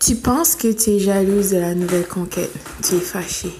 Tu 0.00 0.16
penses 0.16 0.56
que 0.56 0.72
tu 0.72 0.92
es 0.92 0.98
jalouse 0.98 1.50
de 1.50 1.58
la 1.58 1.74
nouvelle 1.74 2.08
conquête? 2.08 2.50
Tu 2.82 2.94
es 2.94 3.00
fâchée. 3.00 3.52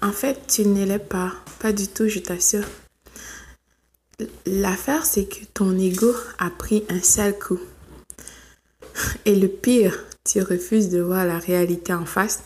En 0.00 0.12
fait, 0.12 0.46
tu 0.48 0.66
ne 0.66 0.82
l'es 0.82 0.98
pas. 0.98 1.34
Pas 1.58 1.74
du 1.74 1.88
tout, 1.88 2.08
je 2.08 2.20
t'assure. 2.20 2.64
L'affaire, 4.46 5.04
c'est 5.04 5.26
que 5.26 5.44
ton 5.52 5.78
ego 5.78 6.10
a 6.38 6.48
pris 6.48 6.84
un 6.88 7.02
sale 7.02 7.38
coup. 7.38 7.60
Et 9.26 9.36
le 9.36 9.46
pire, 9.46 10.06
tu 10.24 10.40
refuses 10.40 10.88
de 10.88 11.02
voir 11.02 11.26
la 11.26 11.38
réalité 11.38 11.92
en 11.92 12.06
face. 12.06 12.44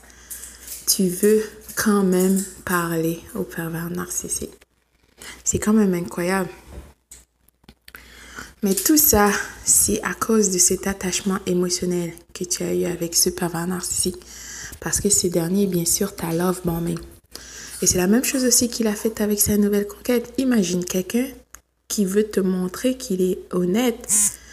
Tu 0.88 1.08
veux 1.08 1.42
quand 1.76 2.02
même 2.02 2.42
parler 2.64 3.20
au 3.36 3.44
pervers 3.44 3.88
narcissique. 3.88 4.58
C'est 5.44 5.60
quand 5.60 5.74
même 5.74 5.94
incroyable. 5.94 6.50
Mais 8.62 8.74
tout 8.74 8.96
ça, 8.96 9.30
c'est 9.64 10.02
à 10.02 10.14
cause 10.14 10.50
de 10.50 10.58
cet 10.58 10.88
attachement 10.88 11.38
émotionnel 11.46 12.12
que 12.34 12.42
tu 12.42 12.64
as 12.64 12.74
eu 12.74 12.86
avec 12.86 13.14
ce 13.14 13.30
pervers 13.30 13.68
narcissique. 13.68 14.18
Parce 14.80 15.00
que 15.00 15.08
ce 15.10 15.28
dernier, 15.28 15.66
bien 15.66 15.84
sûr, 15.84 16.14
t'a 16.14 16.32
love 16.32 16.60
bombing. 16.64 16.98
Et 17.82 17.86
c'est 17.86 17.98
la 17.98 18.08
même 18.08 18.24
chose 18.24 18.44
aussi 18.44 18.68
qu'il 18.68 18.88
a 18.88 18.94
fait 18.94 19.20
avec 19.20 19.40
sa 19.40 19.56
nouvelle 19.56 19.86
conquête. 19.86 20.32
Imagine 20.38 20.84
quelqu'un 20.84 21.26
qui 21.86 22.04
veut 22.04 22.24
te 22.24 22.40
montrer 22.40 22.96
qu'il 22.96 23.22
est 23.22 23.38
honnête, 23.52 24.08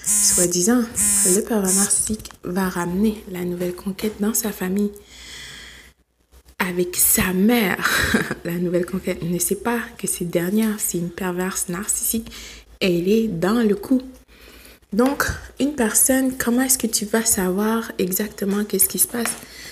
soi-disant. 0.06 0.84
Le 1.26 1.42
pervers 1.42 1.74
narcissique 1.74 2.30
va 2.44 2.70
ramener 2.70 3.24
la 3.32 3.44
nouvelle 3.44 3.76
conquête 3.76 4.16
dans 4.20 4.36
sa 4.36 4.52
famille 4.52 4.92
avec 6.60 6.96
sa 6.96 7.34
mère. 7.34 7.90
la 8.46 8.54
nouvelle 8.54 8.86
conquête 8.86 9.22
ne 9.24 9.40
sait 9.40 9.56
pas 9.56 9.80
que 9.98 10.08
cette 10.08 10.30
dernière, 10.30 10.76
c'est 10.80 10.98
une 10.98 11.10
perverse 11.10 11.70
narcissique. 11.70 12.32
Elle 12.80 13.08
est 13.08 13.28
dans 13.28 13.66
le 13.68 13.76
coup. 13.76 14.02
Donc, 14.94 15.26
une 15.60 15.76
personne, 15.76 16.38
comment 16.38 16.62
est-ce 16.62 16.78
que 16.78 16.88
tu 16.88 17.06
vas 17.06 17.26
savoir 17.26 17.92
exactement 17.98 18.64
qu'est-ce 18.64 18.88
qui 18.88 19.00
se 19.00 19.08
passe 19.08 19.32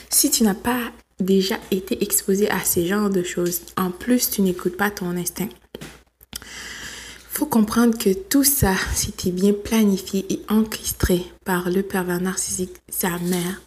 si 0.09 0.29
tu 0.29 0.43
n'as 0.43 0.53
pas 0.53 0.91
déjà 1.19 1.55
été 1.71 2.03
exposé 2.03 2.49
à 2.49 2.59
ce 2.63 2.85
genre 2.85 3.09
de 3.09 3.23
choses? 3.23 3.61
En 3.77 3.89
plus, 3.89 4.29
tu 4.29 4.41
n'écoutes 4.41 4.75
pas 4.77 4.91
ton 4.91 5.11
instinct. 5.15 5.49
Faut 7.29 7.45
comprendre 7.45 7.97
que 7.97 8.13
tout 8.13 8.43
ça, 8.43 8.73
c'était 8.93 9.31
bien 9.31 9.53
planifié 9.53 10.25
et 10.29 10.41
enregistré 10.49 11.23
par 11.45 11.69
le 11.69 11.81
pervers 11.81 12.21
narcissique, 12.21 12.75
sa 12.89 13.17
mère 13.19 13.61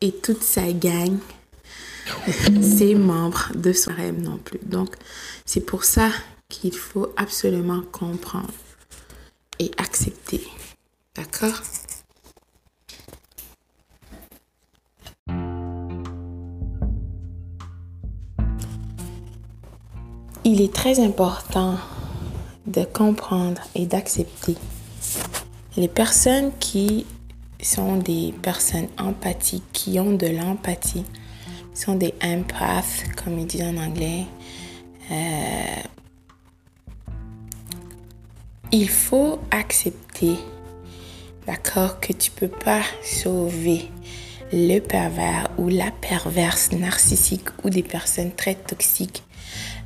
et 0.00 0.12
toute 0.12 0.42
sa 0.42 0.72
gang, 0.72 1.18
ses 2.62 2.94
membres 2.94 3.50
de 3.54 3.72
son 3.72 3.92
rêve 3.92 4.20
non 4.20 4.38
plus. 4.38 4.60
Donc, 4.62 4.94
c'est 5.44 5.60
pour 5.60 5.84
ça 5.84 6.10
qu'il 6.60 6.74
faut 6.74 7.12
absolument 7.16 7.82
comprendre 7.92 8.52
et 9.58 9.70
accepter. 9.78 10.42
D'accord? 11.14 11.60
Il 20.44 20.60
est 20.60 20.72
très 20.72 21.00
important 21.00 21.78
de 22.66 22.84
comprendre 22.84 23.62
et 23.74 23.86
d'accepter 23.86 24.56
les 25.76 25.88
personnes 25.88 26.52
qui 26.60 27.06
sont 27.60 27.96
des 27.96 28.34
personnes 28.42 28.88
empathiques, 28.98 29.64
qui 29.72 29.98
ont 29.98 30.12
de 30.12 30.26
l'empathie, 30.26 31.04
sont 31.72 31.94
des 31.94 32.14
empaths, 32.22 33.04
comme 33.16 33.38
ils 33.38 33.46
disent 33.46 33.62
en 33.62 33.76
anglais. 33.76 34.26
Euh, 35.10 35.82
il 38.72 38.88
faut 38.88 39.38
accepter, 39.50 40.36
d'accord, 41.46 42.00
que 42.00 42.12
tu 42.12 42.30
peux 42.30 42.48
pas 42.48 42.82
sauver 43.02 43.90
le 44.52 44.78
pervers 44.80 45.50
ou 45.58 45.68
la 45.68 45.90
perverse 45.90 46.72
narcissique 46.72 47.48
ou 47.64 47.70
des 47.70 47.82
personnes 47.82 48.32
très 48.32 48.54
toxiques 48.54 49.22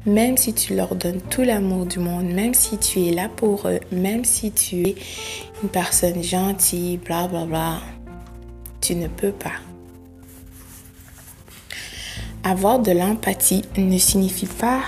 même 0.06 0.36
si 0.36 0.54
tu 0.54 0.74
leur 0.74 0.94
donnes 0.94 1.20
tout 1.20 1.42
l'amour 1.42 1.86
du 1.86 1.98
monde, 1.98 2.26
même 2.26 2.54
si 2.54 2.78
tu 2.78 3.04
es 3.04 3.12
là 3.12 3.28
pour 3.28 3.68
eux, 3.68 3.80
même 3.92 4.24
si 4.24 4.50
tu 4.52 4.88
es 4.88 4.94
une 5.62 5.68
personne 5.68 6.22
gentille, 6.22 6.96
bla 6.98 7.28
bla 7.28 7.44
bla, 7.44 7.80
tu 8.80 8.94
ne 8.94 9.08
peux 9.08 9.32
pas. 9.32 9.52
Avoir 12.44 12.78
de 12.78 12.92
l'empathie 12.92 13.64
ne 13.76 13.98
signifie 13.98 14.46
pas 14.46 14.82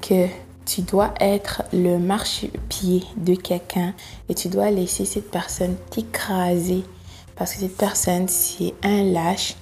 que 0.00 0.26
tu 0.66 0.82
dois 0.82 1.14
être 1.20 1.62
le 1.72 1.98
marchepied 1.98 3.04
de 3.16 3.34
quelqu'un 3.34 3.94
et 4.28 4.34
tu 4.34 4.48
dois 4.48 4.70
laisser 4.70 5.04
cette 5.04 5.30
personne 5.30 5.76
t'écraser 5.90 6.82
parce 7.36 7.52
que 7.52 7.60
cette 7.60 7.76
personne, 7.76 8.28
c'est 8.28 8.74
un 8.82 9.04
lâche, 9.04 9.54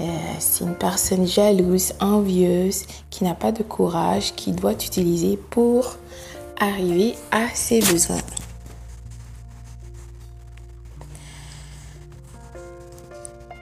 euh, 0.00 0.04
c'est 0.38 0.64
une 0.64 0.74
personne 0.74 1.26
jalouse, 1.26 1.92
envieuse, 2.00 2.84
qui 3.10 3.24
n'a 3.24 3.34
pas 3.34 3.52
de 3.52 3.62
courage, 3.62 4.34
qui 4.34 4.52
doit 4.52 4.72
utiliser 4.72 5.36
pour 5.36 5.96
arriver 6.58 7.14
à 7.30 7.46
ses 7.54 7.80
besoins. 7.80 8.20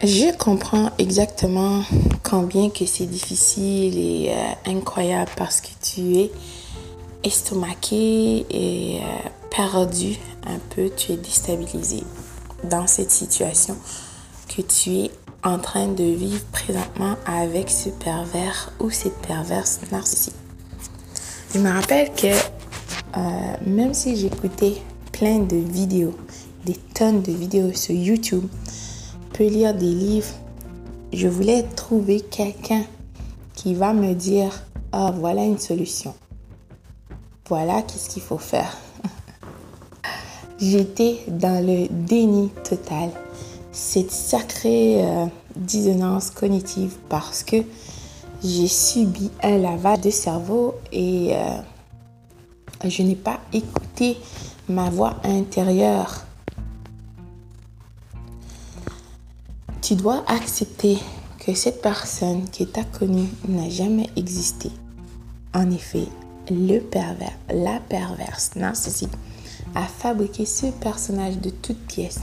Je 0.02 0.36
comprends 0.36 0.90
exactement 0.98 1.82
combien 2.22 2.68
que 2.68 2.84
c'est 2.84 3.06
difficile 3.06 3.98
et 3.98 4.32
euh, 4.32 4.70
incroyable 4.70 5.30
parce 5.36 5.60
que 5.60 5.68
tu 5.82 6.18
es 6.18 6.30
estomaqué 7.24 8.46
et 8.50 9.00
euh, 9.00 9.28
perdu 9.50 10.16
un 10.46 10.58
peu, 10.74 10.90
tu 10.96 11.12
es 11.12 11.16
déstabilisé 11.16 12.02
dans 12.70 12.86
cette 12.86 13.10
situation 13.10 13.76
que 14.54 14.62
tu 14.62 14.90
es 14.90 15.10
en 15.42 15.58
train 15.58 15.88
de 15.88 16.04
vivre 16.04 16.44
présentement 16.52 17.16
avec 17.26 17.70
ce 17.70 17.88
pervers 17.88 18.72
ou 18.80 18.90
cette 18.90 19.16
perverse 19.18 19.80
narcissique. 19.90 20.34
Je 21.52 21.58
me 21.58 21.70
rappelle 21.70 22.12
que 22.14 22.28
euh, 23.16 23.20
même 23.66 23.94
si 23.94 24.16
j'écoutais 24.16 24.74
plein 25.12 25.38
de 25.38 25.56
vidéos, 25.56 26.14
des 26.64 26.76
tonnes 26.94 27.22
de 27.22 27.32
vidéos 27.32 27.72
sur 27.72 27.94
YouTube, 27.94 28.44
peux 29.32 29.46
lire 29.46 29.74
des 29.74 29.92
livres, 29.92 30.32
je 31.12 31.28
voulais 31.28 31.64
trouver 31.76 32.20
quelqu'un 32.20 32.84
qui 33.54 33.74
va 33.74 33.92
me 33.92 34.14
dire, 34.14 34.62
ah, 34.92 35.12
voilà 35.14 35.44
une 35.44 35.58
solution. 35.58 36.14
Voilà 37.48 37.82
qu'est-ce 37.82 38.08
qu'il 38.08 38.22
faut 38.22 38.38
faire? 38.38 38.74
J'étais 40.58 41.20
dans 41.28 41.64
le 41.64 41.88
déni 41.90 42.48
total 42.66 43.10
cette 43.70 44.12
sacrée 44.12 45.04
euh, 45.04 45.26
dissonance 45.54 46.30
cognitive 46.30 46.94
parce 47.10 47.42
que 47.42 47.56
j'ai 48.42 48.68
subi 48.68 49.30
un 49.42 49.58
lavage 49.58 50.00
de 50.00 50.10
cerveau 50.10 50.74
et 50.90 51.34
euh, 51.34 52.88
je 52.88 53.02
n'ai 53.02 53.16
pas 53.16 53.40
écouté 53.52 54.16
ma 54.68 54.88
voix 54.88 55.16
intérieure. 55.24 56.24
Tu 59.82 59.96
dois 59.96 60.24
accepter 60.28 60.98
que 61.40 61.52
cette 61.52 61.82
personne 61.82 62.48
qui 62.48 62.66
t'a 62.66 62.84
connue 62.84 63.28
n'a 63.48 63.68
jamais 63.68 64.08
existé. 64.16 64.70
En 65.52 65.70
effet, 65.70 66.06
le 66.50 66.78
pervers, 66.80 67.36
la 67.52 67.80
perverse 67.80 68.52
narcissique 68.56 69.12
a 69.74 69.82
fabriqué 69.82 70.46
ce 70.46 70.66
personnage 70.66 71.38
de 71.38 71.50
toutes 71.50 71.86
pièces 71.86 72.20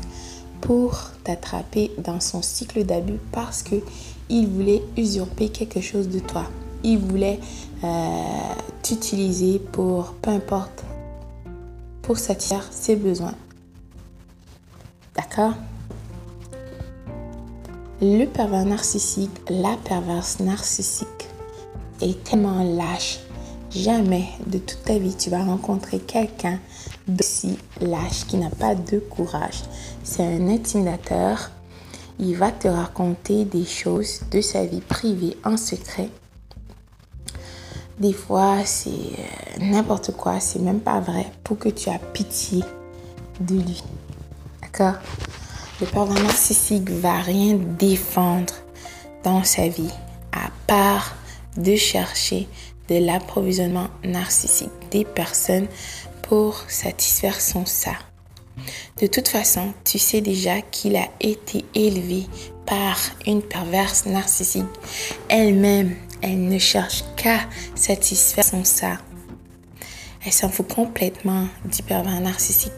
pour 0.62 1.12
t'attraper 1.24 1.92
dans 1.98 2.20
son 2.20 2.42
cycle 2.42 2.86
d'abus 2.86 3.20
parce 3.32 3.64
que 3.64 3.76
il 4.30 4.48
voulait 4.48 4.82
usurper 4.96 5.50
quelque 5.50 5.82
chose 5.82 6.08
de 6.08 6.20
toi. 6.20 6.46
Il 6.84 7.00
voulait 7.00 7.40
euh, 7.84 8.24
t'utiliser 8.82 9.60
pour 9.60 10.14
peu 10.22 10.30
importe 10.30 10.84
pour 12.02 12.18
satisfaire 12.18 12.66
ses 12.72 12.96
besoins. 12.96 13.36
D'accord? 15.16 15.54
Le 18.02 18.26
pervers 18.26 18.66
narcissique, 18.66 19.30
la 19.50 19.76
perverse 19.84 20.40
narcissique 20.40 21.30
est 22.02 22.24
tellement 22.24 22.64
lâche. 22.64 23.20
Jamais 23.74 24.28
de 24.48 24.58
toute 24.58 24.84
ta 24.84 24.98
vie 24.98 25.16
tu 25.16 25.30
vas 25.30 25.44
rencontrer 25.44 26.00
quelqu'un 26.00 26.60
d'aussi 27.08 27.58
lâche 27.80 28.26
qui 28.28 28.38
n'a 28.38 28.50
pas 28.50 28.76
de 28.76 29.00
courage 29.00 29.64
c'est 30.04 30.24
un 30.24 30.48
intimidateur. 30.50 31.52
Il 32.20 32.36
va 32.36 32.52
te 32.52 32.68
raconter 32.68 33.46
des 33.46 33.66
choses 33.66 34.22
de 34.32 34.42
sa 34.42 34.66
vie 34.66 34.82
privée 34.82 35.38
en 35.44 35.58
secret. 35.58 36.10
Des 38.00 38.14
fois, 38.14 38.58
c'est 38.66 38.90
euh, 38.90 39.60
n'importe 39.60 40.12
quoi, 40.12 40.40
c'est 40.40 40.60
même 40.60 40.80
pas 40.80 41.00
vrai 41.00 41.28
pour 41.44 41.58
que 41.58 41.70
tu 41.70 41.90
aies 41.90 42.02
pitié 42.14 42.64
de 43.40 43.56
lui. 43.56 43.84
D'accord? 44.62 44.96
Le 45.80 45.88
pervers 45.88 46.24
narcissique 46.24 46.90
va 46.90 47.22
rien 47.22 47.56
défendre 47.56 48.54
dans 49.24 49.44
sa 49.44 49.68
vie 49.68 49.94
à 50.32 50.50
part 50.68 51.16
de 51.58 51.76
chercher 51.76 52.48
de 52.90 52.98
l'approvisionnement 52.98 53.90
narcissique 54.04 54.72
des 54.92 55.06
personnes 55.06 55.68
pour 56.24 56.64
satisfaire 56.68 57.40
son 57.40 57.66
ça 57.66 57.94
De 59.02 59.08
toute 59.08 59.28
façon, 59.28 59.74
tu 59.84 60.00
sais 60.00 60.22
déjà 60.22 60.62
qu'il 60.62 60.96
a 60.96 61.08
été 61.20 61.66
élevé 61.76 62.26
par 62.66 62.98
une 63.26 63.42
perverse 63.42 64.06
narcissique. 64.06 64.64
Elle-même, 65.30 65.96
elle 66.22 66.48
ne 66.48 66.58
cherche 66.58 67.04
qu'à 67.18 67.40
satisfaire 67.76 68.46
son 68.46 68.64
ça. 68.64 68.98
Elle 70.26 70.32
s'en 70.32 70.50
fout 70.50 70.68
complètement 70.68 71.48
du 71.66 71.82
pervers 71.82 72.22
narcissique. 72.22 72.72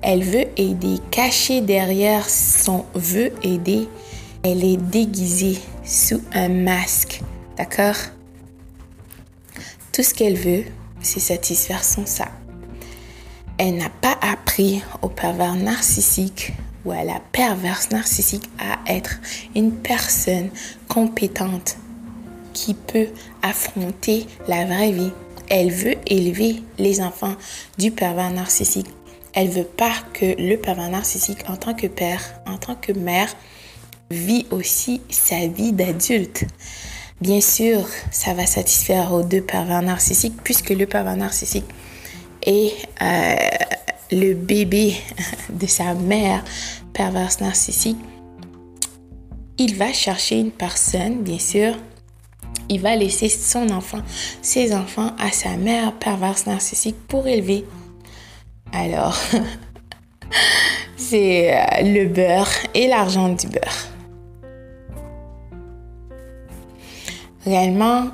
Elle 0.00 0.22
veut 0.22 0.46
aider, 0.56 0.98
cachée 1.10 1.60
derrière 1.60 2.28
son 2.28 2.84
veut 2.94 3.32
aider, 3.42 3.88
elle 4.42 4.64
est 4.64 4.76
déguisée 4.76 5.58
sous 5.84 6.22
un 6.32 6.48
masque. 6.48 7.20
D'accord? 7.56 7.96
Tout 9.98 10.04
ce 10.04 10.14
qu'elle 10.14 10.36
veut, 10.36 10.62
c'est 11.02 11.18
satisfaire 11.18 11.82
son 11.82 12.06
ça. 12.06 12.28
Elle 13.58 13.78
n'a 13.78 13.88
pas 13.88 14.16
appris 14.22 14.80
au 15.02 15.08
pervers 15.08 15.56
narcissique 15.56 16.52
ou 16.84 16.92
à 16.92 17.02
la 17.02 17.20
perverse 17.32 17.90
narcissique 17.90 18.48
à 18.60 18.78
être 18.86 19.18
une 19.56 19.72
personne 19.72 20.50
compétente 20.86 21.78
qui 22.52 22.74
peut 22.74 23.08
affronter 23.42 24.28
la 24.46 24.66
vraie 24.66 24.92
vie. 24.92 25.10
Elle 25.50 25.72
veut 25.72 25.96
élever 26.06 26.62
les 26.78 27.00
enfants 27.00 27.34
du 27.76 27.90
pervers 27.90 28.30
narcissique. 28.30 28.86
Elle 29.32 29.48
veut 29.48 29.64
pas 29.64 29.94
que 30.12 30.26
le 30.40 30.54
pervers 30.58 30.90
narcissique, 30.90 31.42
en 31.48 31.56
tant 31.56 31.74
que 31.74 31.88
père, 31.88 32.22
en 32.46 32.56
tant 32.56 32.76
que 32.76 32.92
mère, 32.92 33.34
vit 34.12 34.46
aussi 34.52 35.00
sa 35.10 35.48
vie 35.48 35.72
d'adulte. 35.72 36.44
Bien 37.20 37.40
sûr, 37.40 37.84
ça 38.12 38.32
va 38.32 38.46
satisfaire 38.46 39.12
aux 39.12 39.24
deux 39.24 39.40
pervers 39.40 39.82
narcissiques 39.82 40.40
puisque 40.44 40.70
le 40.70 40.86
pervers 40.86 41.16
narcissique 41.16 41.64
est 42.46 42.72
euh, 43.02 43.34
le 44.12 44.34
bébé 44.34 44.94
de 45.50 45.66
sa 45.66 45.94
mère 45.94 46.44
perverse 46.92 47.40
narcissique. 47.40 47.98
Il 49.58 49.74
va 49.74 49.92
chercher 49.92 50.38
une 50.38 50.52
personne, 50.52 51.22
bien 51.22 51.40
sûr. 51.40 51.74
Il 52.68 52.80
va 52.80 52.94
laisser 52.94 53.28
son 53.28 53.68
enfant, 53.70 54.02
ses 54.40 54.72
enfants 54.72 55.10
à 55.18 55.32
sa 55.32 55.56
mère 55.56 55.94
perverse 55.94 56.46
narcissique 56.46 56.96
pour 57.08 57.26
élever. 57.26 57.64
Alors, 58.72 59.18
c'est 60.96 61.52
euh, 61.52 61.82
le 61.82 62.06
beurre 62.06 62.50
et 62.74 62.86
l'argent 62.86 63.30
du 63.30 63.48
beurre. 63.48 63.97
Réellement, 67.48 68.10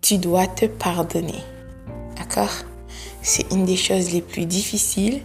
tu 0.00 0.16
dois 0.16 0.46
te 0.46 0.66
pardonner. 0.66 1.42
D'accord? 2.16 2.52
C'est 3.20 3.50
une 3.52 3.64
des 3.64 3.76
choses 3.76 4.12
les 4.12 4.20
plus 4.20 4.46
difficiles 4.46 5.22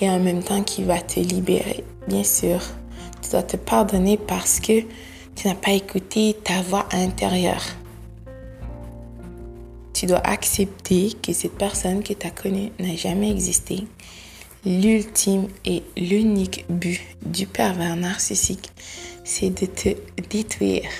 et 0.00 0.10
en 0.10 0.18
même 0.18 0.42
temps 0.42 0.64
qui 0.64 0.82
va 0.82 1.00
te 1.00 1.20
libérer. 1.20 1.84
Bien 2.08 2.24
sûr, 2.24 2.60
tu 3.22 3.30
dois 3.30 3.44
te 3.44 3.56
pardonner 3.56 4.16
parce 4.16 4.58
que 4.58 4.80
tu 5.36 5.46
n'as 5.46 5.54
pas 5.54 5.70
écouté 5.70 6.36
ta 6.42 6.60
voix 6.62 6.88
intérieure. 6.90 7.62
Tu 9.92 10.06
dois 10.06 10.26
accepter 10.26 11.12
que 11.22 11.32
cette 11.32 11.56
personne 11.56 12.02
que 12.02 12.14
tu 12.14 12.26
as 12.26 12.30
connue 12.30 12.72
n'a 12.80 12.96
jamais 12.96 13.30
existé. 13.30 13.86
L'ultime 14.66 15.46
et 15.64 15.84
l'unique 15.96 16.64
but 16.68 17.00
du 17.24 17.46
pervers 17.46 17.94
narcissique, 17.94 18.72
c'est 19.22 19.50
de 19.50 19.66
te 19.66 19.90
détruire. 20.28 20.90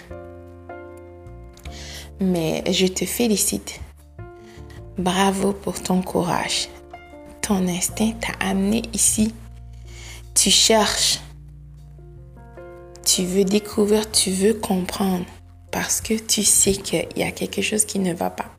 Mais 2.21 2.63
je 2.71 2.87
te 2.87 3.07
félicite. 3.07 3.81
Bravo 4.99 5.53
pour 5.53 5.83
ton 5.83 6.03
courage. 6.03 6.69
Ton 7.41 7.67
instinct 7.67 8.13
t'a 8.21 8.33
amené 8.47 8.83
ici. 8.93 9.33
Tu 10.35 10.51
cherches. 10.51 11.21
Tu 13.07 13.25
veux 13.25 13.45
découvrir, 13.45 14.11
tu 14.11 14.31
veux 14.31 14.53
comprendre. 14.53 15.25
Parce 15.71 16.03
que 16.03 16.15
tu 16.15 16.43
sais 16.43 16.73
qu'il 16.73 17.09
y 17.17 17.23
a 17.23 17.31
quelque 17.31 17.63
chose 17.63 17.87
qui 17.87 17.99
ne 17.99 18.13
va 18.13 18.29
pas. 18.29 18.51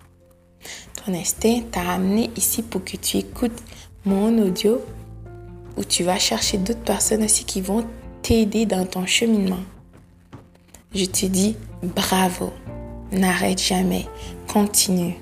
Ton 1.05 1.13
instinct 1.13 1.61
t'a 1.71 1.91
amené 1.91 2.31
ici 2.35 2.63
pour 2.63 2.83
que 2.83 2.97
tu 2.97 3.17
écoutes 3.17 3.61
mon 4.05 4.37
audio 4.39 4.81
où 5.77 5.83
tu 5.83 6.03
vas 6.03 6.17
chercher 6.17 6.57
d'autres 6.57 6.83
personnes 6.83 7.23
aussi 7.23 7.45
qui 7.45 7.61
vont 7.61 7.85
t'aider 8.23 8.65
dans 8.65 8.85
ton 8.85 9.05
cheminement. 9.05 9.63
Je 10.93 11.05
te 11.05 11.27
dis 11.27 11.55
bravo. 11.83 12.51
N'arrête 13.11 13.61
jamais. 13.61 14.07
Continue. 14.47 15.15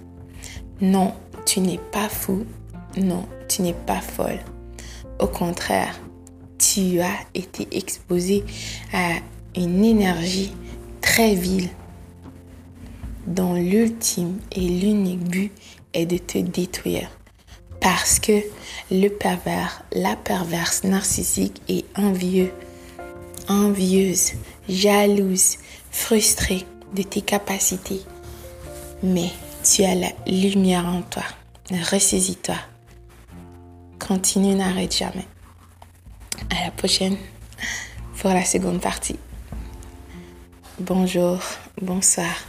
Non, 0.82 1.14
tu 1.46 1.60
n'es 1.60 1.80
pas 1.92 2.08
fou. 2.08 2.46
Non, 2.98 3.26
tu 3.48 3.64
n'es 3.64 3.74
pas 3.74 4.02
folle. 4.02 4.40
Au 5.20 5.28
contraire, 5.28 6.00
tu 6.58 7.00
as 7.00 7.18
été 7.34 7.68
exposé 7.72 8.44
à 8.94 9.16
une 9.56 9.84
énergie 9.84 10.54
très 11.02 11.34
vile 11.34 11.70
dont 13.26 13.56
l'ultime 13.56 14.40
et 14.52 14.62
l'unique 14.62 15.24
but 15.24 15.52
est 15.94 16.06
de 16.06 16.18
te 16.18 16.38
détruire. 16.38 17.10
Parce 17.82 18.20
que 18.20 18.42
le 18.92 19.10
pervers, 19.10 19.84
la 19.94 20.16
perverse 20.16 20.84
narcissique 20.84 21.62
est 21.68 21.86
envieux, 21.98 22.52
envieuse, 23.48 24.34
jalouse, 24.68 25.58
frustrée 25.92 26.66
de 26.94 27.04
tes 27.04 27.22
capacités, 27.22 28.02
mais 29.04 29.32
tu 29.64 29.84
as 29.84 29.96
la 29.96 30.10
lumière 30.26 30.86
en 30.86 31.02
toi. 31.02 31.24
Ressaisis-toi. 31.72 32.56
Continue, 34.00 34.56
n'arrête 34.56 34.96
jamais. 34.96 35.28
À 36.50 36.66
la 36.66 36.72
prochaine 36.72 37.18
pour 38.18 38.32
la 38.32 38.44
seconde 38.44 38.82
partie. 38.82 39.20
Bonjour, 40.80 41.40
bonsoir. 41.82 42.49